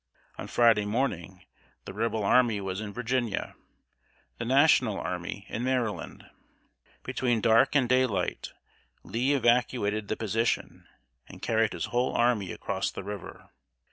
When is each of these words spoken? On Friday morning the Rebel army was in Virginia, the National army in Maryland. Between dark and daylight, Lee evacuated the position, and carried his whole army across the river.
On 0.39 0.47
Friday 0.47 0.83
morning 0.85 1.45
the 1.85 1.93
Rebel 1.93 2.23
army 2.23 2.59
was 2.59 2.81
in 2.81 2.91
Virginia, 2.91 3.53
the 4.39 4.45
National 4.45 4.97
army 4.99 5.45
in 5.47 5.63
Maryland. 5.63 6.27
Between 7.03 7.39
dark 7.39 7.75
and 7.75 7.87
daylight, 7.87 8.51
Lee 9.03 9.33
evacuated 9.35 10.07
the 10.07 10.17
position, 10.17 10.87
and 11.27 11.39
carried 11.39 11.73
his 11.73 11.85
whole 11.85 12.15
army 12.15 12.51
across 12.51 12.89
the 12.89 13.03
river. 13.03 13.51